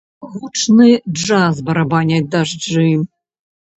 [0.37, 0.87] Гучны
[1.19, 2.89] джаз барабаняць дажджы.